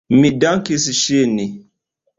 Mi 0.19 0.29
dankis 0.43 0.89
ŝin. 1.03 1.39